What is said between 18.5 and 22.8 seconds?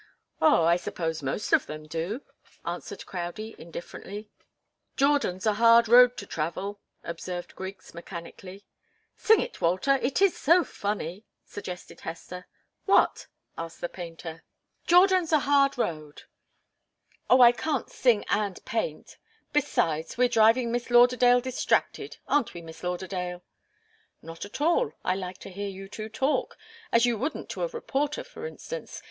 paint. Besides, we're driving Miss Lauderdale distracted. Aren't we,